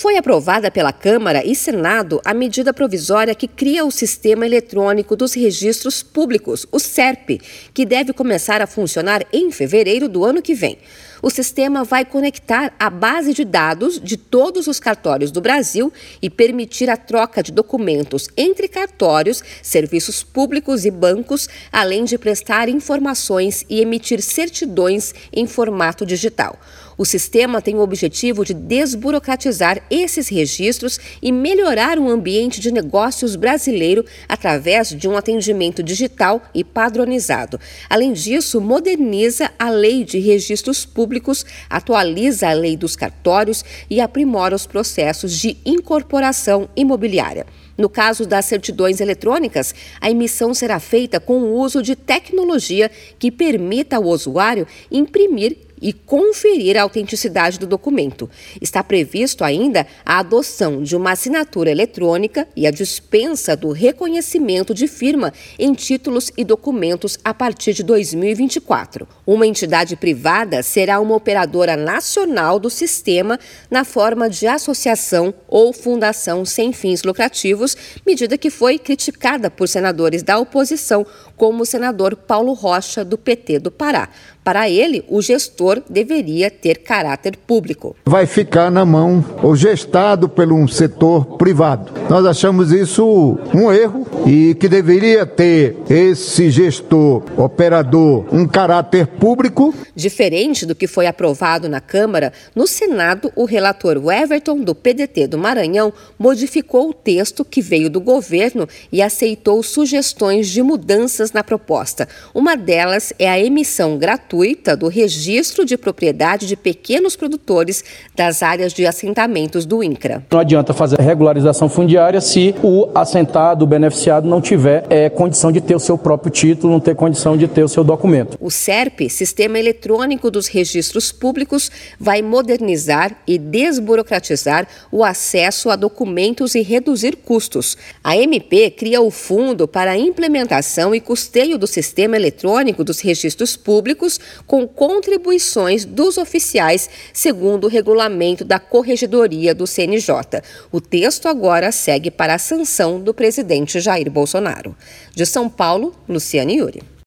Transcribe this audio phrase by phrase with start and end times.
[0.00, 5.34] Foi aprovada pela Câmara e Senado a medida provisória que cria o Sistema Eletrônico dos
[5.34, 7.38] Registros Públicos, o SERP,
[7.74, 10.78] que deve começar a funcionar em fevereiro do ano que vem.
[11.22, 15.92] O sistema vai conectar a base de dados de todos os cartórios do Brasil
[16.22, 22.70] e permitir a troca de documentos entre cartórios, serviços públicos e bancos, além de prestar
[22.70, 26.58] informações e emitir certidões em formato digital.
[27.00, 33.36] O sistema tem o objetivo de desburocratizar esses registros e melhorar o ambiente de negócios
[33.36, 37.58] brasileiro através de um atendimento digital e padronizado.
[37.88, 44.54] Além disso, moderniza a lei de registros públicos, atualiza a lei dos cartórios e aprimora
[44.54, 47.46] os processos de incorporação imobiliária.
[47.78, 53.30] No caso das certidões eletrônicas, a emissão será feita com o uso de tecnologia que
[53.30, 58.28] permita ao usuário imprimir e conferir a autenticidade do documento.
[58.60, 64.86] Está previsto ainda a adoção de uma assinatura eletrônica e a dispensa do reconhecimento de
[64.86, 69.06] firma em títulos e documentos a partir de 2024.
[69.26, 73.38] Uma entidade privada será uma operadora nacional do sistema
[73.70, 80.22] na forma de associação ou fundação sem fins lucrativos, medida que foi criticada por senadores
[80.22, 84.08] da oposição, como o senador Paulo Rocha, do PT do Pará.
[84.42, 87.94] Para ele, o gestor deveria ter caráter público.
[88.04, 91.92] Vai ficar na mão ou gestado pelo um setor privado.
[92.08, 99.74] Nós achamos isso um erro e que deveria ter esse gestor, operador, um caráter público.
[99.94, 105.38] Diferente do que foi aprovado na Câmara, no Senado, o relator Everton, do PDT do
[105.38, 112.08] Maranhão, modificou o texto que veio do governo e aceitou sugestões de mudanças na proposta.
[112.34, 118.72] Uma delas é a emissão gratuita do registro de propriedade de pequenos produtores das áreas
[118.72, 120.24] de assentamentos do INCRA.
[120.30, 125.60] Não adianta fazer regularização fundiária se o assentado, o beneficiado, não tiver é, condição de
[125.60, 128.36] ter o seu próprio título, não ter condição de ter o seu documento.
[128.40, 136.54] O SERP, Sistema Eletrônico dos Registros Públicos, vai modernizar e desburocratizar o acesso a documentos
[136.54, 137.76] e reduzir custos.
[138.02, 143.56] A MP cria o Fundo para a Implementação e Custeio do Sistema Eletrônico dos Registros
[143.56, 145.49] Públicos com contribuições
[145.86, 150.42] dos oficiais, segundo o regulamento da Corregedoria do CNJ.
[150.70, 154.76] O texto agora segue para a sanção do presidente Jair Bolsonaro.
[155.14, 156.82] De São Paulo, Luciane Yuri.